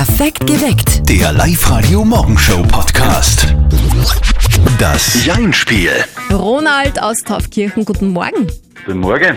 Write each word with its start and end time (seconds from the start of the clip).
Perfekt 0.00 0.46
geweckt. 0.46 1.06
Der 1.10 1.30
Live-Radio 1.30 2.06
Morgenshow 2.06 2.62
Podcast. 2.62 3.54
Das 4.78 5.26
Jein-Spiel. 5.26 5.92
Ronald 6.32 7.02
aus 7.02 7.18
Taufkirchen, 7.18 7.84
guten 7.84 8.08
Morgen. 8.08 8.50
Guten 8.86 9.00
Morgen. 9.00 9.36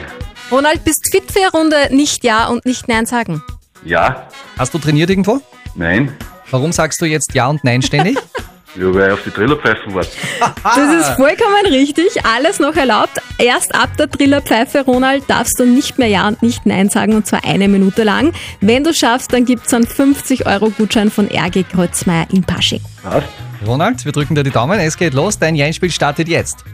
Ronald, 0.50 0.86
bist 0.86 1.10
fit 1.12 1.30
für 1.30 1.40
eine 1.42 1.52
Runde 1.52 1.94
nicht 1.94 2.24
Ja 2.24 2.48
und 2.48 2.66
nicht 2.66 2.88
Nein 2.88 3.06
sagen? 3.06 3.44
Ja, 3.84 4.30
Hast 4.58 4.74
du 4.74 4.78
trainiert 4.80 5.10
irgendwo? 5.10 5.42
nein. 5.76 6.16
Warum 6.50 6.72
sagst 6.72 7.02
du 7.02 7.06
jetzt 7.06 7.34
Ja 7.34 7.48
und 7.48 7.62
Nein 7.66 7.82
ständig? 7.82 8.18
Ja, 8.76 8.92
weil 8.92 9.08
ich 9.08 9.14
auf 9.14 9.24
die 9.24 9.30
Trillerpfeifen 9.30 9.94
warte. 9.94 10.10
Das 10.64 10.94
ist 10.94 11.10
vollkommen 11.16 11.66
richtig, 11.70 12.08
alles 12.26 12.60
noch 12.60 12.76
erlaubt. 12.76 13.22
Erst 13.38 13.76
ab 13.76 13.96
der 13.98 14.10
Trillerpfeife, 14.10 14.82
Ronald, 14.86 15.24
darfst 15.28 15.60
du 15.60 15.66
nicht 15.66 16.00
mehr 16.00 16.08
Ja 16.08 16.28
und 16.28 16.42
nicht 16.42 16.66
Nein 16.66 16.90
sagen 16.90 17.14
und 17.14 17.28
zwar 17.28 17.46
eine 17.46 17.68
Minute 17.68 18.04
lang. 18.04 18.34
Wenn 18.62 18.84
du 18.84 18.94
schaffst, 18.94 19.32
dann 19.34 19.46
gibt's 19.46 19.74
einen 19.74 19.86
50-Euro-Gutschein 19.86 21.12
von 21.12 21.30
RG 21.30 21.64
Kreuzmeier 21.64 22.26
in 22.32 22.44
Pasching. 22.44 22.82
Passt? 23.04 23.28
Ronald, 23.66 24.04
wir 24.04 24.12
drücken 24.12 24.36
dir 24.36 24.44
die 24.44 24.52
Daumen. 24.52 24.80
Es 24.80 24.98
geht 24.98 25.14
los. 25.14 25.38
Dein 25.38 25.56
Jein-Spiel 25.56 25.92
startet 25.92 26.28
jetzt. 26.28 26.66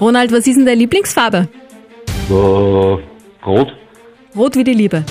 Ronald, 0.00 0.32
was 0.32 0.46
ist 0.46 0.56
denn 0.56 0.66
deine 0.66 0.78
Lieblingsfarbe? 0.80 1.48
Äh, 2.28 2.32
rot? 3.46 3.72
Rot 4.34 4.56
wie 4.56 4.64
die 4.64 4.74
Liebe. 4.74 5.04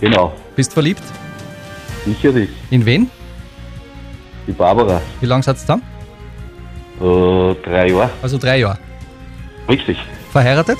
Genau. 0.00 0.32
Bist 0.56 0.72
verliebt? 0.72 1.02
Sicherlich. 2.04 2.50
In 2.70 2.86
wen? 2.86 3.10
Die 4.46 4.52
Barbara. 4.52 5.00
Wie 5.20 5.26
lange 5.26 5.42
seid 5.42 5.56
ihr 5.56 5.60
zusammen? 5.60 5.82
Äh, 7.00 7.54
drei 7.64 7.88
Jahre. 7.88 8.10
Also 8.22 8.38
drei 8.38 8.58
Jahre. 8.58 8.78
Richtig. 9.68 9.98
Verheiratet? 10.32 10.78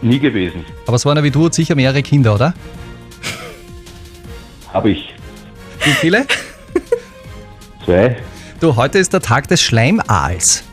Nie 0.00 0.18
gewesen. 0.18 0.64
Aber 0.86 0.98
so 0.98 1.10
einer 1.10 1.22
wie 1.22 1.30
du 1.30 1.46
hat 1.46 1.54
sicher 1.54 1.74
mehrere 1.74 2.02
Kinder, 2.02 2.34
oder? 2.34 2.54
Hab 4.72 4.86
ich. 4.86 5.14
Wie 5.84 5.90
viele? 5.90 6.26
Zwei? 7.84 8.16
Du, 8.60 8.76
heute 8.76 8.98
ist 8.98 9.12
der 9.12 9.20
Tag 9.20 9.48
des 9.48 9.60
Schleimaals. 9.60 10.64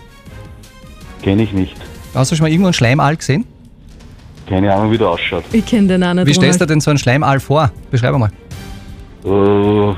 Kenne 1.21 1.43
ich 1.43 1.51
nicht. 1.53 1.75
Hast 2.13 2.31
du 2.31 2.35
schon 2.35 2.43
mal 2.43 2.49
irgendwo 2.49 2.67
einen 2.67 2.73
Schleimaal 2.73 3.17
gesehen? 3.17 3.45
Keine 4.47 4.73
Ahnung, 4.73 4.91
wie 4.91 4.97
der 4.97 5.09
ausschaut. 5.09 5.43
Ich 5.51 5.65
kenne 5.65 5.87
den 5.87 6.03
auch 6.03 6.13
nicht, 6.13 6.25
Wie 6.27 6.33
stellst 6.33 6.59
du 6.59 6.63
Ronald. 6.63 6.69
denn 6.71 6.81
so 6.81 6.89
einen 6.91 6.97
Schleimaal 6.99 7.39
vor? 7.39 7.71
Beschreib 7.91 8.15
mal. 8.17 8.31
Äh, 9.25 9.95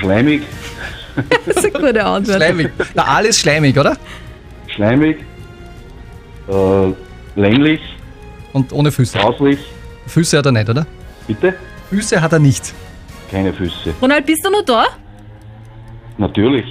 schleimig? 0.00 0.42
Das 1.46 1.56
ist 1.56 1.64
eine 1.64 1.72
gute 1.86 2.04
Antwort. 2.04 2.36
Schleimig. 2.36 2.72
Der 2.94 3.06
Aal 3.08 3.24
ist 3.26 3.40
schleimig, 3.40 3.78
oder? 3.78 3.96
Schleimig? 4.74 5.18
Äh, 6.48 6.92
länglich? 7.36 7.80
Und 8.52 8.72
ohne 8.72 8.90
Füße. 8.90 9.18
Grauslich? 9.18 9.58
Füße 10.06 10.38
hat 10.38 10.46
er 10.46 10.52
nicht, 10.52 10.68
oder? 10.68 10.86
Bitte? 11.26 11.54
Füße 11.90 12.20
hat 12.20 12.32
er 12.32 12.38
nicht. 12.38 12.72
Keine 13.30 13.52
Füße. 13.52 13.94
Ronald, 14.00 14.26
bist 14.26 14.44
du 14.44 14.50
noch 14.50 14.64
da? 14.64 14.86
Natürlich. 16.18 16.64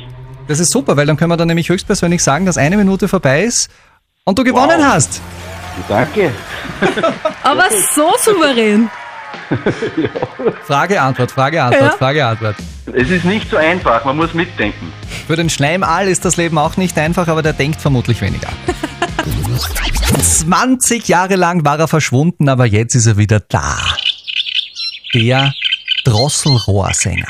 Das 0.48 0.60
ist 0.60 0.72
super, 0.72 0.98
weil 0.98 1.06
dann 1.06 1.16
können 1.16 1.32
wir 1.32 1.38
dann 1.38 1.48
nämlich 1.48 1.70
höchstpersönlich 1.70 2.22
sagen, 2.24 2.46
dass 2.46 2.58
eine 2.58 2.76
Minute 2.78 3.08
vorbei 3.08 3.44
ist 3.44 3.70
und 4.26 4.38
du 4.40 4.44
gewonnen 4.44 4.80
Wow. 4.80 4.86
hast. 4.94 5.22
Danke. 5.88 6.32
Aber 7.44 7.66
so 7.96 8.12
souverän. 8.20 8.90
Frage, 10.66 11.02
Antwort, 11.02 11.32
Frage, 11.32 11.64
Antwort, 11.64 11.92
Ja. 11.92 11.98
Frage, 11.98 12.26
Antwort. 12.26 12.56
Es 12.94 13.10
ist 13.10 13.26
nicht 13.26 13.50
so 13.50 13.58
einfach, 13.58 14.06
man 14.06 14.18
muss 14.18 14.34
mitdenken. 14.34 14.92
Für 15.28 15.36
den 15.36 15.50
Schleimaal 15.50 16.08
ist 16.08 16.26
das 16.26 16.38
Leben 16.38 16.58
auch 16.58 16.78
nicht 16.78 16.98
einfach, 16.98 17.28
aber 17.28 17.42
der 17.42 17.54
denkt 17.54 17.82
vermutlich 17.82 18.22
weniger. 18.22 18.50
20 20.22 21.08
Jahre 21.08 21.36
lang 21.36 21.66
war 21.66 21.80
er 21.80 21.88
verschwunden, 21.88 22.50
aber 22.50 22.66
jetzt 22.66 22.96
ist 22.96 23.06
er 23.06 23.18
wieder 23.18 23.40
da. 23.40 23.78
Der 25.14 25.54
Drosselrohrsänger. 26.04 27.28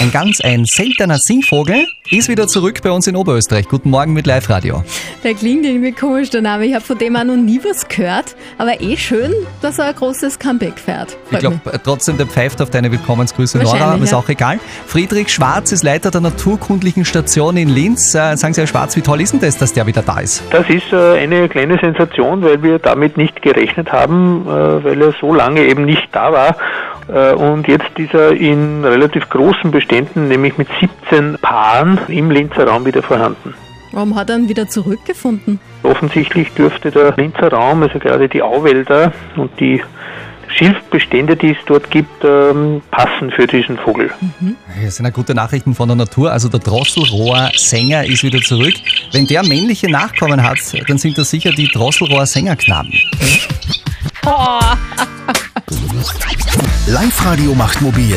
Ein 0.00 0.12
ganz 0.12 0.40
ein 0.40 0.64
seltener 0.64 1.18
Singvogel 1.18 1.84
ist 2.08 2.28
wieder 2.28 2.46
zurück 2.46 2.80
bei 2.84 2.90
uns 2.92 3.08
in 3.08 3.16
Oberösterreich. 3.16 3.68
Guten 3.68 3.90
Morgen 3.90 4.12
mit 4.12 4.28
Live-Radio. 4.28 4.84
Der 5.24 5.34
klingt 5.34 5.66
irgendwie 5.66 5.90
komisch, 5.90 6.30
der 6.30 6.40
Name. 6.40 6.66
Ich 6.66 6.74
habe 6.74 6.84
von 6.84 6.96
dem 6.96 7.16
auch 7.16 7.24
noch 7.24 7.34
nie 7.34 7.60
was 7.64 7.88
gehört. 7.88 8.36
Aber 8.58 8.80
eh 8.80 8.96
schön, 8.96 9.34
dass 9.60 9.80
er 9.80 9.86
ein 9.86 9.96
großes 9.96 10.38
Comeback 10.38 10.78
fährt. 10.78 11.16
Ich 11.24 11.30
Freut 11.30 11.40
glaube 11.40 11.60
mich. 11.64 11.80
trotzdem, 11.82 12.16
der 12.16 12.26
pfeift 12.26 12.62
auf 12.62 12.70
deine 12.70 12.92
Willkommensgrüße, 12.92 13.58
Nora, 13.58 13.94
aber 13.94 14.04
ist 14.04 14.12
ja. 14.12 14.18
auch 14.18 14.28
egal. 14.28 14.60
Friedrich 14.86 15.30
Schwarz 15.30 15.72
ist 15.72 15.82
Leiter 15.82 16.12
der 16.12 16.20
Naturkundlichen 16.20 17.04
Station 17.04 17.56
in 17.56 17.68
Linz. 17.68 18.14
Äh, 18.14 18.36
sagen 18.36 18.54
Sie, 18.54 18.60
Herr 18.60 18.68
Schwarz, 18.68 18.96
wie 18.96 19.00
toll 19.00 19.20
ist 19.20 19.32
denn 19.32 19.40
das, 19.40 19.58
dass 19.58 19.72
der 19.72 19.84
wieder 19.86 20.02
da 20.02 20.20
ist? 20.20 20.44
Das 20.50 20.70
ist 20.70 20.92
äh, 20.92 21.18
eine 21.18 21.48
kleine 21.48 21.76
Sensation, 21.80 22.42
weil 22.42 22.62
wir 22.62 22.78
damit 22.78 23.16
nicht 23.16 23.42
gerechnet 23.42 23.90
haben, 23.90 24.46
äh, 24.46 24.84
weil 24.84 25.02
er 25.02 25.12
so 25.20 25.34
lange 25.34 25.62
eben 25.62 25.84
nicht 25.84 26.08
da 26.12 26.32
war. 26.32 26.56
Äh, 27.08 27.32
Und 27.32 27.66
jetzt 27.68 27.98
ist 27.98 28.14
er 28.14 28.32
in 28.32 28.84
relativ 28.84 29.28
großen 29.28 29.70
Beständen, 29.70 30.28
nämlich 30.28 30.58
mit 30.58 30.68
17 31.10 31.38
Paaren 31.40 31.98
im 32.08 32.30
Linzer 32.30 32.66
Raum 32.66 32.84
wieder 32.84 33.02
vorhanden. 33.02 33.54
Warum 33.92 34.14
hat 34.14 34.28
er 34.30 34.36
ihn 34.36 34.48
wieder 34.48 34.68
zurückgefunden? 34.68 35.58
Offensichtlich 35.82 36.50
dürfte 36.52 36.90
der 36.90 37.14
Linzer 37.16 37.50
Raum, 37.50 37.82
also 37.82 37.98
gerade 37.98 38.28
die 38.28 38.42
Auwälder 38.42 39.12
und 39.36 39.50
die 39.58 39.82
Schilfbestände, 40.48 41.36
die 41.36 41.50
es 41.50 41.56
dort 41.66 41.90
gibt, 41.90 42.24
ähm, 42.24 42.82
passen 42.90 43.30
für 43.30 43.46
diesen 43.46 43.76
Vogel. 43.78 44.10
Das 44.82 44.96
sind 44.96 45.04
ja 45.06 45.10
gute 45.10 45.34
Nachrichten 45.34 45.74
von 45.74 45.88
der 45.88 45.96
Natur. 45.96 46.32
Also 46.32 46.48
der 46.48 46.60
Drosselrohr-Sänger 46.60 48.04
ist 48.06 48.22
wieder 48.22 48.40
zurück. 48.40 48.74
Wenn 49.12 49.26
der 49.26 49.46
männliche 49.46 49.90
Nachkommen 49.90 50.42
hat, 50.42 50.58
dann 50.88 50.98
sind 50.98 51.16
das 51.18 51.30
sicher 51.30 51.52
die 51.52 51.68
Drosselrohr-Sängerknaben. 51.68 52.92
Live-Radio 56.90 57.54
macht 57.54 57.82
mobil. 57.82 58.16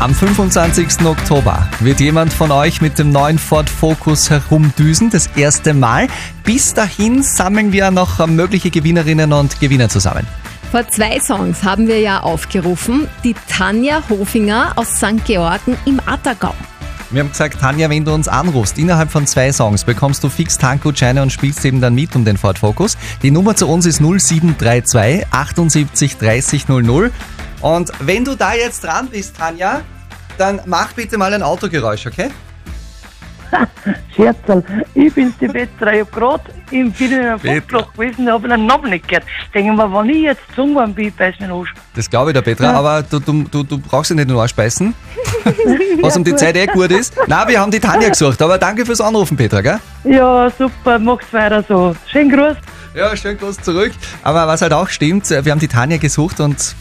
Am 0.00 0.12
25. 0.12 1.06
Oktober 1.06 1.68
wird 1.78 2.00
jemand 2.00 2.32
von 2.32 2.50
euch 2.50 2.80
mit 2.80 2.98
dem 2.98 3.12
neuen 3.12 3.38
Ford 3.38 3.70
Focus 3.70 4.30
herumdüsen, 4.30 5.10
das 5.10 5.28
erste 5.36 5.74
Mal. 5.74 6.08
Bis 6.42 6.74
dahin 6.74 7.22
sammeln 7.22 7.70
wir 7.70 7.92
noch 7.92 8.26
mögliche 8.26 8.70
Gewinnerinnen 8.70 9.32
und 9.32 9.60
Gewinner 9.60 9.88
zusammen. 9.88 10.26
Vor 10.72 10.88
zwei 10.88 11.20
Songs 11.20 11.62
haben 11.62 11.86
wir 11.86 12.00
ja 12.00 12.18
aufgerufen. 12.18 13.06
Die 13.22 13.36
Tanja 13.48 14.02
Hofinger 14.10 14.72
aus 14.74 14.96
St. 14.96 15.24
Georgen 15.24 15.76
im 15.84 16.00
Attergau. 16.04 16.52
Wir 17.10 17.20
haben 17.20 17.30
gesagt, 17.30 17.60
Tanja, 17.60 17.88
wenn 17.90 18.04
du 18.04 18.12
uns 18.12 18.26
anrufst, 18.26 18.76
innerhalb 18.76 19.12
von 19.12 19.24
zwei 19.24 19.52
Songs 19.52 19.84
bekommst 19.84 20.24
du 20.24 20.28
fix 20.28 20.58
Tankgutscheine 20.58 21.22
und 21.22 21.30
spielst 21.30 21.64
eben 21.64 21.80
dann 21.80 21.94
mit 21.94 22.16
um 22.16 22.24
den 22.24 22.38
Ford 22.38 22.58
Focus. 22.58 22.98
Die 23.22 23.30
Nummer 23.30 23.54
zu 23.54 23.68
uns 23.68 23.86
ist 23.86 24.00
0732 24.00 25.28
78 25.30 26.16
30 26.16 26.68
00. 26.68 27.12
Und 27.64 27.90
wenn 28.00 28.26
du 28.26 28.34
da 28.34 28.52
jetzt 28.52 28.84
dran 28.84 29.08
bist, 29.08 29.38
Tanja, 29.38 29.80
dann 30.36 30.60
mach 30.66 30.92
bitte 30.92 31.16
mal 31.16 31.32
ein 31.32 31.42
Autogeräusch, 31.42 32.06
okay? 32.06 32.28
Scherzl, 34.14 34.62
ich 34.92 35.14
bin's 35.14 35.32
die 35.40 35.48
Petra. 35.48 35.94
Ich 35.94 36.00
hab 36.02 36.12
grad 36.12 36.42
im 36.70 36.92
Film 36.92 37.40
Petra. 37.40 37.54
Funkloch 37.54 37.92
gewesen, 37.94 38.30
hab 38.30 38.44
einen 38.44 38.66
Namen 38.66 38.90
nicht 38.90 39.08
gehört. 39.08 39.24
Denke 39.54 39.72
mir, 39.72 39.90
wenn 39.90 40.10
ich 40.10 40.24
jetzt 40.24 40.58
worden 40.58 40.92
bin, 40.92 41.10
beiß 41.12 41.36
mir 41.40 41.50
Arsch. 41.50 41.72
Das 41.96 42.10
glaube 42.10 42.32
ich 42.32 42.34
der 42.34 42.42
Petra, 42.42 42.70
aber 42.72 43.02
du, 43.02 43.18
du, 43.18 43.44
du, 43.44 43.62
du 43.62 43.78
brauchst 43.78 44.10
dich 44.10 44.16
nicht 44.18 44.28
in 44.28 44.36
Arsch 44.36 44.54
beißen. 44.54 44.92
Was 46.02 46.18
um 46.18 46.24
die 46.24 46.36
Zeit 46.36 46.58
eh 46.58 46.66
gut 46.66 46.90
ist. 46.90 47.14
Na, 47.28 47.48
wir 47.48 47.58
haben 47.58 47.70
die 47.70 47.80
Tanja 47.80 48.10
gesucht, 48.10 48.42
aber 48.42 48.58
danke 48.58 48.84
fürs 48.84 49.00
Anrufen, 49.00 49.38
Petra, 49.38 49.62
gell? 49.62 49.80
Ja, 50.04 50.50
super, 50.50 50.98
mach's 50.98 51.32
weiter 51.32 51.64
so. 51.66 51.96
Schönen 52.12 52.30
Gruß. 52.30 52.58
Ja, 52.94 53.16
schön 53.16 53.38
groß 53.38 53.56
zurück. 53.56 53.92
Aber 54.22 54.46
was 54.46 54.60
halt 54.60 54.74
auch 54.74 54.90
stimmt, 54.90 55.30
wir 55.30 55.50
haben 55.50 55.60
die 55.60 55.68
Tanja 55.68 55.96
gesucht 55.96 56.40
und 56.40 56.76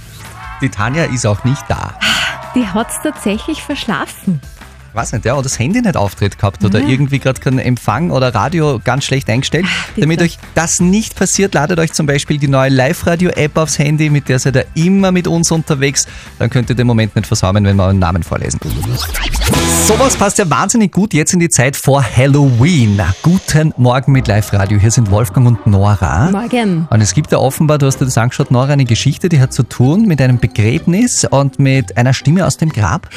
die 0.62 0.69
Tanja 0.69 1.06
ist 1.06 1.25
auch 1.25 1.44
nicht 1.44 1.64
da. 1.68 1.94
Die 2.56 2.68
hat's 2.68 3.00
tatsächlich 3.02 3.64
verschlafen. 3.64 4.41
Weiß 4.94 5.12
nicht, 5.12 5.26
ja, 5.26 5.34
oder 5.34 5.42
das 5.42 5.58
Handy 5.58 5.81
nicht 5.81 5.98
auftritt 5.98 6.38
gehabt 6.38 6.64
oder 6.64 6.80
irgendwie 6.80 7.18
gerade 7.18 7.40
keinen 7.40 7.58
Empfang 7.58 8.12
oder 8.12 8.36
Radio 8.36 8.80
ganz 8.84 9.06
schlecht 9.06 9.28
eingestellt. 9.28 9.66
bitte. 9.96 10.02
Damit 10.02 10.22
euch 10.22 10.38
das 10.54 10.80
nicht 10.80 11.16
passiert, 11.16 11.56
ladet 11.56 11.80
euch 11.80 11.94
zum 11.94 12.06
Beispiel 12.06 12.38
die 12.38 12.48
neue 12.48 12.70
Live-Radio-App 12.70 13.58
aufs 13.58 13.80
Handy, 13.80 14.12
mit 14.12 14.30
der 14.30 14.38
seid 14.38 14.56
ihr 14.56 14.66
immer 14.76 15.12
mit 15.12 15.28
uns 15.28 15.50
unterwegs. 15.50 16.06
Dann 16.38 16.51
könnt 16.51 16.69
ihr 16.69 16.75
den 16.75 16.86
Moment 16.86 17.16
nicht 17.16 17.25
versäumen, 17.25 17.66
wenn 17.66 17.75
wir 17.75 17.86
euren 17.86 17.98
Namen 17.98 18.22
vorlesen. 18.22 18.60
Sowas 19.88 20.16
passt 20.16 20.38
ja 20.38 20.48
wahnsinnig 20.48 20.92
gut 20.92 21.16
jetzt 21.16 21.34
in 21.34 21.39
die 21.39 21.50
Zeit 21.50 21.75
vor 21.75 22.04
Halloween. 22.04 23.01
Guten 23.24 23.74
Morgen 23.78 24.12
mit 24.12 24.28
Live-Radio. 24.28 24.78
Hier 24.78 24.92
sind 24.92 25.10
Wolfgang 25.10 25.48
und 25.48 25.66
Nora. 25.66 26.30
Morgen. 26.30 26.88
Und 26.92 27.01
es 27.01 27.16
gibt 27.16 27.31
ja 27.31 27.39
offenbar, 27.39 27.80
du 27.80 27.88
hast 27.88 28.00
dir 28.00 28.06
das 28.06 28.18
angeschaut, 28.19 28.51
Nora, 28.51 28.74
eine 28.74 28.86
Geschichte, 28.86 29.28
die 29.28 29.42
hat 29.42 29.54
zu 29.54 29.63
tun 29.63 30.06
mit 30.06 30.22
einem 30.22 30.38
Begräbnis 30.38 31.25
und 31.25 31.57
mit 31.57 31.98
einer 31.98 32.13
Stimme 32.13 32.46
aus 32.46 32.57
dem 32.57 32.69
Grab. 32.69 33.10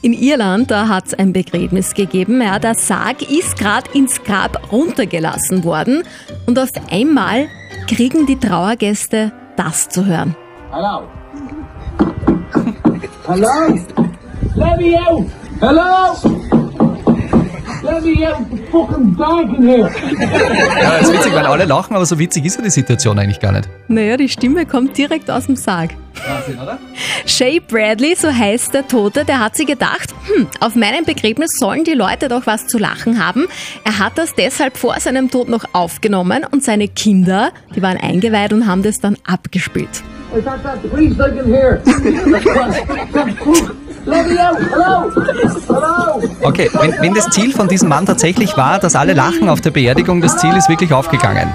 In 0.00 0.12
Irland, 0.12 0.70
da 0.70 0.88
hat's 0.88 1.14
ein 1.14 1.32
Begräbnis 1.32 1.94
gegeben. 1.94 2.40
Ja, 2.40 2.58
der 2.58 2.74
Sarg 2.74 3.22
ist 3.22 3.56
gerade 3.56 3.90
ins 3.92 4.22
Grab 4.22 4.72
runtergelassen 4.72 5.64
worden. 5.64 6.02
Und 6.46 6.58
auf 6.58 6.70
einmal 6.90 7.48
kriegen 7.88 8.26
die 8.26 8.38
Trauergäste 8.38 9.32
das 9.56 9.88
zu 9.88 10.06
hören. 10.06 10.34
Hello. 10.70 11.02
Hello. 13.26 13.78
Let 14.54 14.78
me 14.78 14.98
out. 14.98 15.26
Hello. 15.60 16.41
Let 17.82 18.04
me 18.04 18.14
get 18.14 18.36
fucking 18.70 19.16
dark 19.16 19.58
in 19.58 19.66
here. 19.68 19.90
Ja, 20.80 20.98
das 20.98 21.08
ist 21.08 21.14
witzig, 21.14 21.34
weil 21.34 21.46
alle 21.46 21.64
lachen, 21.64 21.96
aber 21.96 22.06
so 22.06 22.18
witzig 22.18 22.44
ist 22.44 22.56
ja 22.56 22.62
die 22.62 22.70
Situation 22.70 23.18
eigentlich 23.18 23.40
gar 23.40 23.50
nicht. 23.52 23.68
Naja, 23.88 24.16
die 24.16 24.28
Stimme 24.28 24.66
kommt 24.66 24.96
direkt 24.96 25.28
aus 25.30 25.46
dem 25.46 25.56
Sarg. 25.56 25.90
Wahnsinn, 26.26 26.60
oder? 26.62 26.78
Shay 27.26 27.60
Bradley, 27.60 28.14
so 28.14 28.32
heißt 28.32 28.72
der 28.74 28.86
Tote, 28.86 29.24
der 29.24 29.40
hat 29.40 29.56
sich 29.56 29.66
gedacht, 29.66 30.14
hm, 30.32 30.46
auf 30.60 30.76
meinem 30.76 31.04
Begräbnis 31.04 31.50
sollen 31.58 31.82
die 31.82 31.94
Leute 31.94 32.28
doch 32.28 32.46
was 32.46 32.68
zu 32.68 32.78
lachen 32.78 33.24
haben. 33.24 33.46
Er 33.84 33.98
hat 33.98 34.16
das 34.16 34.34
deshalb 34.34 34.76
vor 34.76 34.98
seinem 35.00 35.30
Tod 35.30 35.48
noch 35.48 35.64
aufgenommen 35.72 36.46
und 36.50 36.62
seine 36.62 36.86
Kinder, 36.86 37.50
die 37.74 37.82
waren 37.82 37.96
eingeweiht 37.98 38.52
und 38.52 38.66
haben 38.66 38.82
das 38.82 39.00
dann 39.00 39.16
abgespielt. 39.26 40.02
Okay, 46.42 46.68
wenn, 46.80 46.92
wenn 47.00 47.14
das 47.14 47.30
Ziel 47.30 47.52
von 47.52 47.68
diesem 47.68 47.88
Mann 47.88 48.04
tatsächlich 48.04 48.56
war, 48.56 48.78
dass 48.78 48.96
alle 48.96 49.12
lachen 49.12 49.48
auf 49.48 49.60
der 49.60 49.70
Beerdigung, 49.70 50.20
das 50.20 50.36
Ziel 50.38 50.54
ist 50.56 50.68
wirklich 50.68 50.92
aufgegangen. 50.92 51.48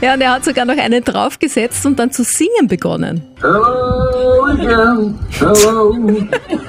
Ja, 0.00 0.14
und 0.14 0.20
er 0.20 0.32
hat 0.32 0.44
sogar 0.44 0.64
noch 0.64 0.76
einen 0.78 1.04
draufgesetzt 1.04 1.84
und 1.86 1.98
dann 1.98 2.10
zu 2.10 2.24
singen 2.24 2.66
begonnen. 2.66 3.22
Hello 3.40 4.44
again. 4.46 5.18
Hello. 5.30 5.94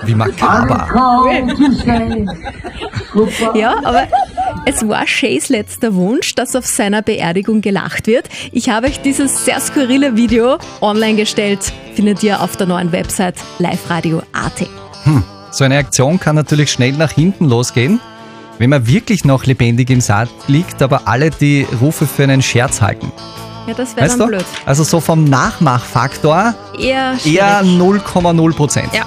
Wie 0.04 0.14
makaber. 0.14 0.88
Ja, 3.56 3.78
aber 3.84 4.08
es 4.66 4.88
war 4.88 5.08
Shays 5.08 5.50
letzter 5.50 5.96
Wunsch, 5.96 6.36
dass 6.36 6.56
auf 6.56 6.66
seiner 6.66 7.02
Beerdigung 7.02 7.62
gelacht 7.62 8.08
wird. 8.08 8.30
Ich 8.52 8.70
habe 8.70 8.88
euch 8.88 9.02
dieses 9.02 9.46
sehr 9.46 9.60
skurrile 9.62 10.16
Video 10.16 10.58
online 10.82 11.16
gestellt. 11.16 11.72
Findet 11.96 12.24
ihr 12.24 12.42
auf 12.42 12.58
der 12.58 12.68
neuen 12.68 12.92
Website 12.92 13.36
liveradio.at. 13.60 14.68
So 15.52 15.64
eine 15.64 15.78
Aktion 15.78 16.20
kann 16.20 16.36
natürlich 16.36 16.72
schnell 16.72 16.94
nach 16.94 17.12
hinten 17.12 17.46
losgehen, 17.46 18.00
wenn 18.60 18.70
man 18.70 18.86
wirklich 18.88 19.26
noch 19.26 19.46
lebendig 19.46 19.90
im 19.90 20.02
Sarg 20.02 20.30
liegt, 20.48 20.82
aber 20.82 21.08
alle 21.08 21.30
die 21.30 21.66
Rufe 21.82 22.06
für 22.06 22.24
einen 22.24 22.42
Scherz 22.42 22.82
halten. 22.82 23.12
Ja, 23.68 23.74
das 23.74 23.96
wäre 23.96 24.08
dann 24.08 24.20
du? 24.20 24.28
blöd. 24.28 24.46
Also 24.66 24.84
so 24.84 25.00
vom 25.00 25.24
Nachmachfaktor 25.26 26.54
Eher 26.78 27.16
eher 27.26 27.60
schwierig. 27.64 28.04
0,0 28.06 28.54
Prozent. 28.56 28.94
Ja. 28.94 29.06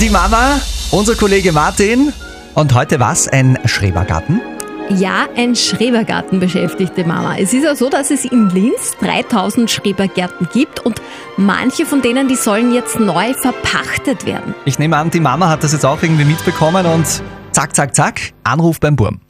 Die 0.00 0.10
Mama, 0.10 0.60
unser 0.90 1.14
Kollege 1.14 1.52
Martin. 1.52 2.12
Und 2.54 2.74
heute 2.74 2.98
was? 3.00 3.28
Ein 3.28 3.58
Schrebergarten? 3.66 4.40
Ja, 4.90 5.26
ein 5.36 5.54
Schrebergarten 5.54 6.40
beschäftigt 6.40 6.96
die 6.96 7.04
Mama. 7.04 7.36
Es 7.38 7.52
ist 7.52 7.62
ja 7.62 7.74
so, 7.74 7.90
dass 7.90 8.10
es 8.10 8.24
in 8.24 8.48
Linz 8.48 8.96
3000 9.00 9.70
Schrebergärten 9.70 10.48
gibt 10.52 10.80
und 10.80 11.02
manche 11.36 11.84
von 11.84 12.00
denen, 12.00 12.26
die 12.26 12.36
sollen 12.36 12.72
jetzt 12.72 12.98
neu 12.98 13.34
verpachtet 13.34 14.24
werden. 14.24 14.54
Ich 14.64 14.78
nehme 14.78 14.96
an, 14.96 15.10
die 15.10 15.20
Mama 15.20 15.50
hat 15.50 15.62
das 15.62 15.72
jetzt 15.74 15.84
auch 15.84 16.02
irgendwie 16.02 16.24
mitbekommen 16.24 16.86
und 16.86 17.06
zack, 17.52 17.76
zack, 17.76 17.94
zack, 17.94 18.20
Anruf 18.44 18.80
beim 18.80 18.96
Burm. 18.96 19.20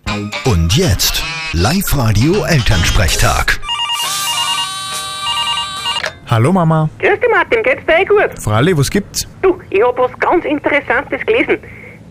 Und 0.44 0.76
jetzt 0.76 1.24
Live-Radio 1.52 2.44
Elternsprechtag. 2.44 3.58
Hallo 6.28 6.52
Mama. 6.52 6.88
Grüß 7.00 7.18
dich 7.18 7.30
Martin, 7.30 7.62
geht's 7.64 7.84
dir 7.84 8.00
eh 8.00 8.04
gut? 8.04 8.40
Fralli, 8.40 8.76
was 8.78 8.90
gibt's? 8.90 9.26
Du, 9.42 9.58
ich 9.70 9.82
hab 9.82 9.98
was 9.98 10.12
ganz 10.20 10.44
Interessantes 10.44 11.24
gelesen. 11.26 11.58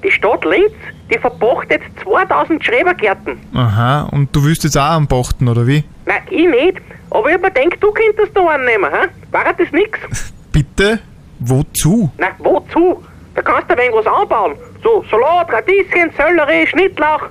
Die 0.03 0.11
Stadt 0.11 0.43
Linz, 0.43 0.73
die 1.11 1.17
verpachtet 1.19 1.81
2000 2.03 2.63
Schrebergärten. 2.63 3.39
Aha, 3.53 4.09
und 4.11 4.35
du 4.35 4.43
willst 4.43 4.63
jetzt 4.63 4.77
auch 4.77 4.91
anpachten, 4.91 5.47
oder 5.47 5.65
wie? 5.67 5.83
Nein, 6.05 6.21
ich 6.29 6.47
nicht. 6.47 6.81
Aber 7.09 7.27
ich 7.29 7.35
hab 7.35 7.41
mir 7.41 7.51
gedacht, 7.51 7.77
du 7.81 7.91
könntest 7.91 8.35
da 8.35 8.45
einen 8.47 8.65
nehmen, 8.65 8.89
hä? 8.91 9.07
War 9.31 9.43
das 9.57 9.71
nix? 9.71 9.99
Bitte? 10.51 10.99
Wozu? 11.39 12.09
Na, 12.17 12.27
wozu? 12.39 13.03
Da 13.35 13.41
kannst 13.41 13.69
du 13.69 13.73
ein 13.73 13.79
wenig 13.79 13.95
was 13.95 14.07
anbauen. 14.07 14.53
So 14.83 15.03
Salat, 15.09 15.51
Radieschen, 15.51 16.11
Sellerie, 16.17 16.65
Schnittlauch. 16.67 17.21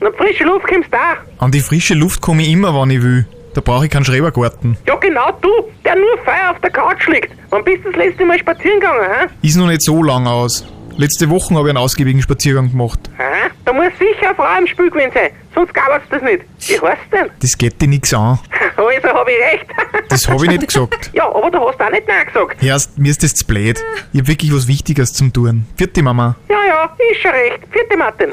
Und 0.00 0.08
an 0.08 0.14
frische 0.14 0.44
Luft 0.44 0.66
kommst 0.66 0.92
du 0.92 0.96
auch. 0.96 1.42
An 1.42 1.52
die 1.52 1.60
frische 1.60 1.94
Luft 1.94 2.20
komme 2.20 2.42
ich 2.42 2.50
immer, 2.50 2.74
wann 2.74 2.90
ich 2.90 3.02
will. 3.02 3.26
Da 3.54 3.60
brauche 3.60 3.84
ich 3.84 3.90
keinen 3.90 4.04
Schrebergarten. 4.04 4.76
Ja, 4.86 4.96
genau 4.96 5.30
du, 5.40 5.48
der 5.84 5.94
nur 5.94 6.18
Feuer 6.24 6.50
auf 6.50 6.60
der 6.60 6.70
Couch 6.70 7.06
liegt. 7.06 7.30
Wann 7.50 7.62
bist 7.62 7.84
du 7.84 7.90
das 7.92 7.96
letzte 7.96 8.24
Mal 8.24 8.38
spazieren 8.38 8.80
gegangen, 8.80 9.04
hä? 9.08 9.26
Ist 9.42 9.56
noch 9.56 9.68
nicht 9.68 9.82
so 9.82 10.02
lang 10.02 10.26
aus. 10.26 10.66
Letzte 10.96 11.28
Woche 11.28 11.54
habe 11.54 11.68
ich 11.68 11.70
einen 11.70 11.78
ausgiebigen 11.78 12.22
Spaziergang 12.22 12.70
gemacht. 12.70 13.00
Aha, 13.18 13.50
da 13.64 13.72
muss 13.72 13.86
sicher 13.98 14.28
eine 14.28 14.34
Frau 14.36 14.58
im 14.58 14.66
Spiel 14.66 14.90
gewesen 14.90 15.10
sein. 15.12 15.30
Sonst 15.54 15.74
gab 15.74 15.88
es 15.90 16.08
das 16.08 16.22
nicht. 16.22 16.42
Wie 16.68 16.80
heißt 16.80 17.00
denn? 17.12 17.30
Das 17.40 17.58
geht 17.58 17.80
dir 17.80 17.88
nix 17.88 18.12
an. 18.14 18.38
Also 18.76 19.08
hab 19.08 19.28
ich 19.28 19.52
recht. 19.52 19.66
Das 20.08 20.28
habe 20.28 20.44
ich 20.44 20.50
nicht 20.50 20.66
gesagt. 20.68 21.10
Ja, 21.14 21.26
aber 21.26 21.50
du 21.50 21.58
hast 21.60 21.80
auch 21.80 21.90
nicht 21.90 22.06
Nein 22.06 22.26
gesagt. 22.26 22.62
Erst, 22.62 22.98
mir 22.98 23.10
ist 23.10 23.22
das 23.22 23.34
zu 23.34 23.44
blöd. 23.46 23.82
Ich 24.12 24.20
hab 24.20 24.28
wirklich 24.28 24.52
was 24.54 24.68
Wichtiges 24.68 25.12
zum 25.12 25.32
tun. 25.32 25.66
Vierte 25.76 26.02
Mama. 26.02 26.36
Ja, 26.48 26.56
ja, 26.66 26.96
ist 27.10 27.20
schon 27.22 27.30
recht. 27.30 27.60
Vierte 27.72 27.96
Martin. 27.96 28.30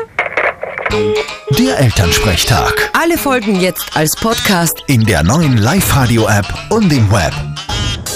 Der 1.57 1.79
Elternsprechtag. 1.79 2.91
Alle 2.93 3.17
Folgen 3.17 3.59
jetzt 3.59 3.95
als 3.95 4.15
Podcast. 4.15 4.83
In 4.87 5.05
der 5.05 5.23
neuen 5.23 5.57
Live-Radio-App 5.57 6.45
und 6.69 6.91
im 6.91 7.11
Web. 7.11 7.33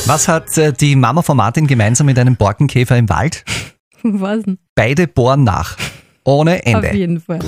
Was 0.07 0.27
hat 0.27 0.55
äh, 0.57 0.71
die 0.71 0.95
Mama 0.95 1.21
von 1.23 1.37
Martin 1.37 1.65
gemeinsam 1.65 2.05
mit 2.05 2.19
einem 2.19 2.35
Borkenkäfer 2.35 2.95
im 2.97 3.09
Wald? 3.09 3.43
Was 4.13 4.43
denn? 4.43 4.59
Beide 4.75 5.07
bohren 5.07 5.43
nach. 5.43 5.77
Ohne 6.27 6.55
Auf 6.55 6.61
Ende. 6.63 6.95
jeden 6.95 7.19
Fall. 7.19 7.39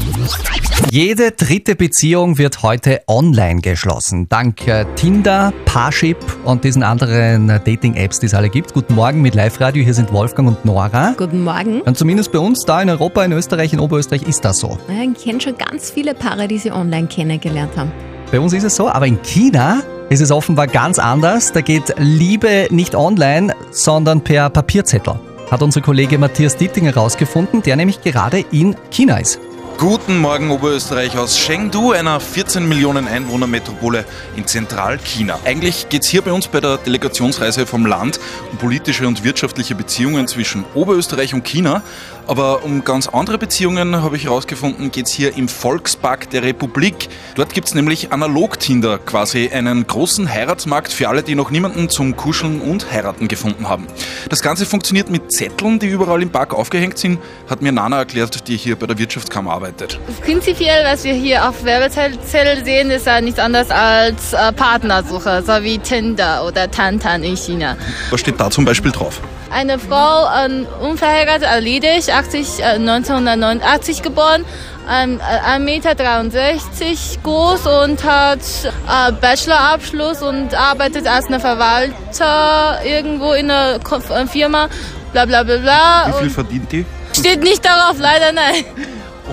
Jede 0.91 1.31
dritte 1.31 1.75
Beziehung 1.75 2.37
wird 2.37 2.61
heute 2.61 3.01
online 3.07 3.61
geschlossen. 3.61 4.29
Dank 4.29 4.67
äh, 4.67 4.85
Tinder, 4.95 5.51
Parship 5.65 6.17
und 6.45 6.63
diesen 6.63 6.83
anderen 6.83 7.47
Dating-Apps, 7.47 8.19
die 8.19 8.27
es 8.27 8.35
alle 8.35 8.49
gibt. 8.49 8.73
Guten 8.73 8.93
Morgen 8.93 9.21
mit 9.23 9.33
Live-Radio. 9.33 9.83
Hier 9.83 9.95
sind 9.95 10.13
Wolfgang 10.13 10.47
und 10.47 10.63
Nora. 10.63 11.15
Guten 11.17 11.43
Morgen. 11.43 11.81
Und 11.81 11.97
zumindest 11.97 12.31
bei 12.31 12.39
uns 12.39 12.65
da 12.65 12.81
in 12.81 12.89
Europa, 12.89 13.23
in 13.25 13.31
Österreich, 13.31 13.73
in 13.73 13.79
Oberösterreich 13.79 14.23
ist 14.27 14.45
das 14.45 14.59
so. 14.59 14.77
Ich 14.87 15.23
kenne 15.23 15.41
schon 15.41 15.57
ganz 15.57 15.89
viele 15.89 16.13
Paare, 16.13 16.47
die 16.47 16.59
sie 16.59 16.71
online 16.71 17.07
kennengelernt 17.07 17.75
haben. 17.75 17.91
Bei 18.31 18.39
uns 18.39 18.53
ist 18.53 18.63
es 18.63 18.75
so, 18.75 18.87
aber 18.87 19.07
in 19.07 19.19
China 19.23 19.81
ist 20.09 20.21
es 20.21 20.31
offenbar 20.31 20.67
ganz 20.67 20.99
anders. 20.99 21.51
Da 21.51 21.61
geht 21.61 21.95
Liebe 21.97 22.67
nicht 22.69 22.93
online, 22.93 23.55
sondern 23.71 24.21
per 24.21 24.49
Papierzettel. 24.51 25.19
Hat 25.49 25.61
unser 25.61 25.79
Kollege 25.79 26.17
Matthias 26.17 26.57
Dittinger 26.57 26.93
herausgefunden, 26.93 27.61
der 27.61 27.77
nämlich 27.77 28.01
gerade 28.01 28.43
in 28.51 28.75
China 28.91 29.17
ist. 29.17 29.39
Guten 29.77 30.17
Morgen 30.17 30.49
Oberösterreich 30.49 31.17
aus 31.17 31.37
Chengdu, 31.37 31.91
einer 31.91 32.19
14 32.19 32.67
Millionen 32.67 33.07
Einwohner 33.07 33.47
Metropole 33.47 34.05
in 34.35 34.45
Zentralchina. 34.45 35.39
Eigentlich 35.45 35.87
geht 35.87 36.01
es 36.01 36.09
hier 36.09 36.23
bei 36.23 36.33
uns 36.33 36.47
bei 36.47 36.59
der 36.59 36.77
Delegationsreise 36.77 37.65
vom 37.65 37.85
Land 37.85 38.19
um 38.51 38.57
politische 38.57 39.07
und 39.07 39.23
wirtschaftliche 39.23 39.75
Beziehungen 39.75 40.27
zwischen 40.27 40.65
Oberösterreich 40.73 41.33
und 41.33 41.45
China. 41.45 41.83
Aber 42.27 42.63
um 42.63 42.83
ganz 42.83 43.07
andere 43.07 43.37
Beziehungen, 43.37 44.03
habe 44.03 44.17
ich 44.17 44.25
herausgefunden, 44.25 44.91
geht 44.91 45.05
es 45.05 45.13
hier 45.13 45.37
im 45.37 45.47
Volkspark 45.47 46.29
der 46.29 46.43
Republik. 46.43 47.07
Dort 47.35 47.53
gibt 47.53 47.69
es 47.69 47.73
nämlich 47.73 48.11
Analog-Tinder, 48.11 48.99
quasi 48.99 49.49
einen 49.49 49.87
großen 49.87 50.29
Heiratsmarkt 50.29 50.91
für 50.91 51.07
alle, 51.07 51.23
die 51.23 51.35
noch 51.35 51.51
niemanden 51.51 51.89
zum 51.89 52.17
Kuscheln 52.17 52.59
und 52.59 52.91
Heiraten 52.91 53.29
gefunden 53.29 53.69
haben. 53.69 53.87
Das 54.29 54.41
Ganze 54.41 54.65
funktioniert 54.65 55.09
mit 55.09 55.31
Zetteln, 55.31 55.79
die 55.79 55.87
überall 55.87 56.21
im 56.21 56.29
Park 56.29 56.53
aufgehängt 56.53 56.97
sind, 56.97 57.19
hat 57.49 57.61
mir 57.61 57.71
Nana 57.71 57.99
erklärt, 57.99 58.47
die 58.49 58.57
hier 58.57 58.75
bei 58.75 58.87
der 58.87 58.97
Wirtschaftskammer 58.97 59.53
arbeitet. 59.53 59.97
Prinzipiell, 60.21 60.83
was 60.83 61.05
wir 61.05 61.13
hier 61.13 61.47
auf 61.47 61.63
Werbezettel 61.63 62.65
sehen, 62.65 62.91
ist 62.91 63.05
ja 63.05 63.21
nichts 63.21 63.39
anderes 63.39 63.71
als 63.71 64.33
äh, 64.33 64.51
Partnersuche, 64.51 65.43
so 65.45 65.53
wie 65.63 65.77
Tinder 65.79 66.45
oder 66.45 66.69
Tantan 66.69 67.23
in 67.23 67.37
China. 67.37 67.77
Was 68.09 68.19
steht 68.19 68.37
da 68.37 68.49
zum 68.49 68.65
Beispiel 68.65 68.91
drauf? 68.91 69.21
Eine 69.49 69.79
Frau, 69.79 70.27
ähm, 70.45 70.67
unverheiratet, 70.81 71.43
erledigt, 71.43 72.11
80, 72.13 72.59
äh, 72.59 72.63
1989 72.79 74.01
geboren, 74.01 74.43
ähm, 74.91 75.19
äh, 75.19 75.57
1,63 75.57 75.59
Meter 75.59 77.21
groß 77.23 77.65
und 77.83 78.03
hat 78.03 78.39
äh, 78.39 79.11
Bachelorabschluss 79.13 80.21
und 80.21 80.53
arbeitet 80.53 81.07
als 81.07 81.27
eine 81.27 81.39
Verwalter 81.39 82.79
irgendwo 82.85 83.33
in 83.33 83.49
einer 83.49 83.79
Ko- 83.79 83.97
äh, 84.13 84.27
Firma, 84.27 84.67
bla 85.13 85.25
bla 85.25 85.43
bla 85.43 85.57
bla. 85.57 86.07
Wie 86.17 86.21
viel 86.23 86.29
verdient 86.29 86.71
die? 86.71 86.85
steht 87.17 87.41
nicht 87.41 87.65
darauf, 87.65 87.97
leider 87.99 88.31
nein. 88.33 88.63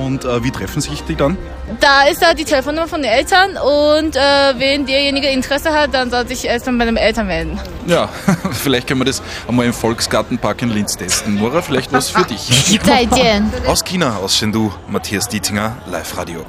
Und 0.03 0.25
äh, 0.25 0.43
wie 0.43 0.51
treffen 0.51 0.81
sich 0.81 1.03
die 1.05 1.15
dann? 1.17 1.37
Da 1.81 2.05
ist 2.05 2.21
da 2.21 2.35
die 2.35 2.45
Telefonnummer 2.45 2.89
von 2.89 3.01
den 3.01 3.11
Eltern 3.11 3.57
und 3.57 4.17
äh, 4.17 4.21
wenn 4.59 4.85
derjenige 4.85 5.29
Interesse 5.29 5.73
hat, 5.73 5.95
dann 5.95 6.11
soll 6.11 6.29
sich 6.29 6.45
erst 6.45 6.67
mal 6.67 6.77
bei 6.77 6.85
den 6.85 6.97
Eltern 6.97 7.27
melden. 7.27 7.59
Ja, 7.87 8.09
vielleicht 8.53 8.87
können 8.87 9.01
wir 9.01 9.07
das 9.07 9.23
einmal 9.49 9.67
im 9.67 9.73
Volksgartenpark 9.73 10.63
in 10.63 10.71
Linz 10.71 10.97
testen. 10.97 11.37
Nora, 11.37 11.63
vielleicht 11.63 11.93
was 11.93 12.11
für 12.11 12.25
dich. 12.25 12.81
Aus 13.67 13.83
China, 13.85 14.17
aus 14.17 14.39
Chengdu, 14.39 14.73
Matthias 14.89 15.29
Dietinger, 15.29 15.77
Live-Radio. 15.87 16.45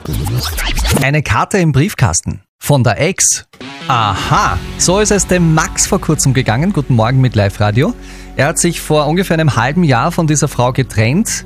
Eine 1.01 1.23
Karte 1.23 1.59
im 1.59 1.71
Briefkasten. 1.71 2.41
Von 2.59 2.83
der 2.83 2.99
Ex. 2.99 3.45
Aha, 3.87 4.57
so 4.79 4.99
ist 4.99 5.11
es 5.11 5.27
dem 5.27 5.53
Max 5.53 5.85
vor 5.85 6.01
kurzem 6.01 6.33
gegangen. 6.33 6.73
Guten 6.73 6.95
Morgen 6.95 7.21
mit 7.21 7.35
Live-Radio. 7.35 7.93
Er 8.35 8.47
hat 8.47 8.59
sich 8.59 8.81
vor 8.81 9.07
ungefähr 9.07 9.35
einem 9.35 9.55
halben 9.55 9.83
Jahr 9.83 10.11
von 10.11 10.27
dieser 10.27 10.47
Frau 10.47 10.73
getrennt. 10.73 11.45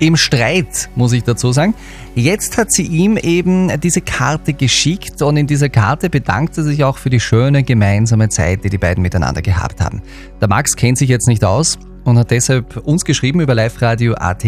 Im 0.00 0.16
Streit, 0.16 0.88
muss 0.96 1.12
ich 1.12 1.24
dazu 1.24 1.52
sagen. 1.52 1.74
Jetzt 2.14 2.56
hat 2.56 2.72
sie 2.72 2.84
ihm 2.84 3.18
eben 3.18 3.70
diese 3.80 4.00
Karte 4.00 4.54
geschickt 4.54 5.20
und 5.20 5.36
in 5.36 5.46
dieser 5.46 5.68
Karte 5.68 6.08
bedankt 6.08 6.56
er 6.56 6.64
sich 6.64 6.82
auch 6.84 6.96
für 6.96 7.10
die 7.10 7.20
schöne 7.20 7.62
gemeinsame 7.62 8.30
Zeit, 8.30 8.64
die 8.64 8.70
die 8.70 8.78
beiden 8.78 9.02
miteinander 9.02 9.42
gehabt 9.42 9.80
haben. 9.82 10.00
Der 10.40 10.48
Max 10.48 10.74
kennt 10.74 10.96
sich 10.96 11.10
jetzt 11.10 11.28
nicht 11.28 11.44
aus 11.44 11.78
und 12.04 12.18
hat 12.18 12.30
deshalb 12.30 12.78
uns 12.78 13.04
geschrieben 13.04 13.40
über 13.40 13.54
Live-Radio 13.54 14.14
AT, 14.14 14.44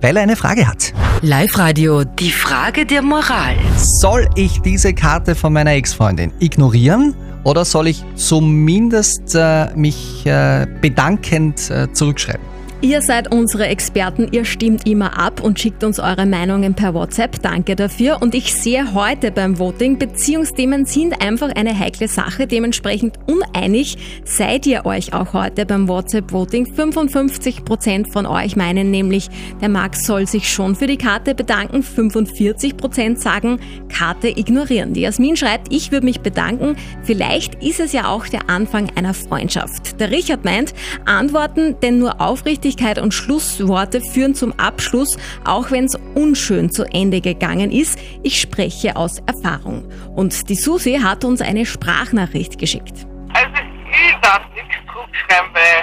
weil 0.00 0.16
er 0.16 0.24
eine 0.24 0.34
Frage 0.34 0.66
hat. 0.66 0.92
Live-Radio, 1.22 2.02
die 2.02 2.32
Frage 2.32 2.84
der 2.84 3.02
Moral. 3.02 3.54
Soll 3.76 4.28
ich 4.34 4.60
diese 4.62 4.94
Karte 4.94 5.36
von 5.36 5.52
meiner 5.52 5.74
Ex-Freundin 5.74 6.32
ignorieren 6.40 7.14
oder 7.44 7.64
soll 7.64 7.86
ich 7.86 8.04
zumindest 8.16 9.36
äh, 9.36 9.68
mich 9.76 10.26
äh, 10.26 10.66
bedankend 10.80 11.70
äh, 11.70 11.92
zurückschreiben? 11.92 12.51
Ihr 12.84 13.00
seid 13.00 13.30
unsere 13.30 13.68
Experten, 13.68 14.26
ihr 14.32 14.44
stimmt 14.44 14.88
immer 14.88 15.16
ab 15.16 15.31
und 15.42 15.60
schickt 15.60 15.84
uns 15.84 16.00
eure 16.00 16.26
Meinungen 16.26 16.74
per 16.74 16.92
WhatsApp. 16.94 17.40
Danke 17.40 17.76
dafür. 17.76 18.18
Und 18.20 18.34
ich 18.34 18.52
sehe 18.52 18.92
heute 18.92 19.30
beim 19.30 19.58
Voting, 19.58 19.98
Beziehungsthemen 19.98 20.84
sind 20.84 21.22
einfach 21.22 21.54
eine 21.54 21.78
heikle 21.78 22.08
Sache. 22.08 22.48
Dementsprechend 22.48 23.18
uneinig 23.26 23.96
seid 24.24 24.66
ihr 24.66 24.84
euch 24.84 25.12
auch 25.12 25.32
heute 25.32 25.64
beim 25.64 25.86
WhatsApp-Voting. 25.86 26.74
55% 26.74 28.10
von 28.10 28.26
euch 28.26 28.56
meinen 28.56 28.90
nämlich, 28.90 29.28
der 29.60 29.68
Max 29.68 30.04
soll 30.04 30.26
sich 30.26 30.52
schon 30.52 30.74
für 30.74 30.88
die 30.88 30.98
Karte 30.98 31.36
bedanken. 31.36 31.82
45% 31.82 33.18
sagen, 33.18 33.60
Karte 33.88 34.28
ignorieren. 34.28 34.92
Die 34.92 35.02
Jasmin 35.02 35.36
schreibt, 35.36 35.72
ich 35.72 35.92
würde 35.92 36.06
mich 36.06 36.20
bedanken. 36.20 36.74
Vielleicht 37.04 37.62
ist 37.62 37.78
es 37.78 37.92
ja 37.92 38.08
auch 38.08 38.26
der 38.26 38.50
Anfang 38.50 38.90
einer 38.96 39.14
Freundschaft. 39.14 40.00
Der 40.00 40.10
Richard 40.10 40.44
meint, 40.44 40.74
Antworten, 41.04 41.76
denn 41.80 42.00
nur 42.00 42.20
aufrichtig 42.20 42.72
Höflichkeit 42.72 42.98
und 42.98 43.12
Schlussworte 43.12 44.00
führen 44.00 44.34
zum 44.34 44.52
Abschluss, 44.58 45.18
auch 45.44 45.70
wenn 45.70 45.84
es 45.84 45.98
unschön 46.14 46.70
zu 46.70 46.84
Ende 46.84 47.20
gegangen 47.20 47.70
ist. 47.70 47.98
Ich 48.22 48.40
spreche 48.40 48.96
aus 48.96 49.18
Erfahrung. 49.26 49.84
Und 50.14 50.48
die 50.48 50.54
Susi 50.54 50.98
hat 51.02 51.24
uns 51.24 51.40
eine 51.40 51.66
Sprachnachricht 51.66 52.58
geschickt. 52.58 53.06
Also 53.34 53.62
ich 53.90 54.16
darf 54.20 54.42
nichts 54.54 54.74
zurückschreiben, 54.92 55.50
weil 55.52 55.81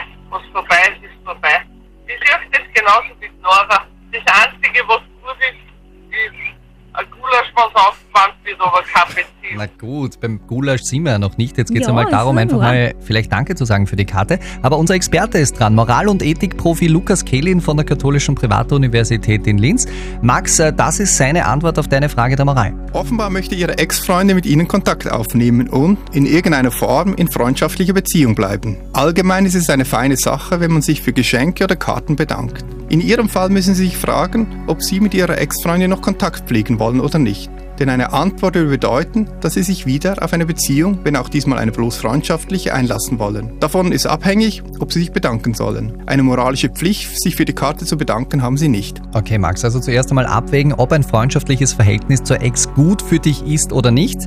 Na 9.60 9.66
gut, 9.66 10.22
beim 10.22 10.39
Gulasch 10.48 10.84
sind 10.84 11.04
wir 11.04 11.12
ja 11.12 11.20
noch 11.20 11.38
nicht. 11.38 11.58
Jetzt 11.58 11.74
geht 11.74 11.82
es 11.82 11.88
Ja, 11.88 11.89
einmal 11.89 12.10
darum, 12.10 12.38
einfach 12.38 12.60
mal 12.60 12.94
vielleicht 13.01 13.30
Danke 13.30 13.56
zu 13.56 13.66
sagen 13.66 13.88
für 13.88 13.98
die 13.98 14.06
Karte. 14.06 14.39
Aber 14.62 14.78
unser 14.78 14.94
Experte 14.94 15.38
ist 15.38 15.60
dran. 15.60 15.75
Moral- 15.75 16.08
und 16.08 16.24
Ethikprofi 16.24 16.88
Lukas 16.88 17.25
Kehlin 17.25 17.60
von 17.60 17.75
der 17.75 17.86
Katholischen 17.86 18.36
Privatuniversität 18.36 19.46
in 19.48 19.58
Linz. 19.58 19.86
Max, 20.22 20.60
äh, 20.60 20.72
das 20.72 21.01
ist 21.01 21.18
seine 21.18 21.46
Antwort 21.46 21.78
auf 21.78 21.89
deine 21.89 22.08
Frage 22.08 22.38
der 22.38 22.46
Moral. 22.46 22.74
Offenbar 22.94 23.30
möchte 23.30 23.54
Ihre 23.54 23.78
Ex-Freundin 23.78 24.38
mit 24.38 24.46
Ihnen 24.46 24.66
Kontakt 24.66 25.12
aufnehmen 25.12 25.68
und 25.68 25.98
in 26.13 26.25
irgendeiner 26.25 26.72
Form 26.72 27.13
in 27.16 27.30
freundschaftlicher 27.30 27.92
Beziehung 27.92 28.36
bleiben. 28.36 28.78
Allgemein 28.94 29.46
ist 29.46 29.56
es 29.56 29.70
eine 29.70 29.84
feine 29.84 30.16
Sache, 30.16 30.62
wenn 30.62 30.72
man 30.72 30.84
sich 30.84 31.01
für 31.01 31.12
Geschenke 31.12 31.66
oder 31.66 31.75
Karten 31.75 32.16
bedankt. 32.16 32.63
In 32.88 33.01
Ihrem 33.01 33.28
Fall 33.28 33.50
müssen 33.50 33.75
Sie 33.75 33.88
sich 33.88 33.98
fragen, 33.98 34.63
ob 34.68 34.82
Sie 34.82 35.01
mit 35.01 35.13
Ihrer 35.13 35.38
Ex-Freundin 35.38 35.89
noch 35.89 36.01
Kontakt 36.01 36.48
pflegen 36.48 36.80
wollen 36.80 37.01
oder 37.01 37.20
nicht. 37.20 37.51
Denn 37.79 37.89
eine 37.89 38.12
Antwort 38.12 38.55
würde 38.55 38.69
bedeuten, 38.69 39.29
dass 39.39 39.53
Sie 39.53 39.63
sich 39.63 39.86
wieder 39.86 40.21
auf 40.21 40.33
eine 40.33 40.45
Beziehung, 40.45 41.00
wenn 41.03 41.15
auch 41.15 41.29
diesmal 41.29 41.59
eine 41.59 41.71
bloß 41.71 41.98
freundschaftliche, 41.98 42.74
einlassen 42.74 43.19
wollen. 43.19 43.59
Davon 43.59 43.91
ist 43.93 44.05
abhängig, 44.05 44.63
ob 44.79 44.91
Sie 44.91 45.00
sich 45.00 45.12
bedanken 45.12 45.53
sollen. 45.53 46.03
Eine 46.05 46.24
moralische 46.24 46.69
Pflicht, 46.69 47.21
sich 47.21 47.36
für 47.36 47.45
die 47.45 47.53
Karte 47.53 47.86
zu 47.86 47.98
bedanken, 47.98 48.41
haben 48.41 48.57
Sie 48.57 48.67
nicht. 48.67 49.01
Okay, 49.13 49.38
Max, 49.38 49.63
also 49.63 49.79
zuerst 49.79 50.09
einmal 50.09 50.25
abwägen, 50.25 50.74
ob 50.74 50.91
ein 50.91 51.03
freundschaftliches 51.03 51.74
Verhältnis 51.74 52.24
zur 52.24 52.41
Ex 52.41 52.67
gut 52.74 53.01
für 53.01 53.19
dich 53.19 53.45
ist 53.45 53.71
oder 53.71 53.91
nicht. 53.91 54.19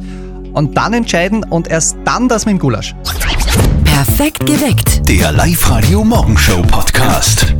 Und 0.55 0.77
dann 0.77 0.95
entscheiden 0.95 1.45
und 1.45 1.69
erst 1.69 1.97
dann 2.05 2.29
das 2.29 2.47
mit 2.47 2.55
dem 2.55 2.59
Gulasch. 2.59 2.95
Perfekt 3.85 4.47
geweckt. 4.47 5.09
Der 5.09 5.33
Live-Radio 5.33 6.05
Morgenshow 6.05 6.63
Podcast. 6.63 7.55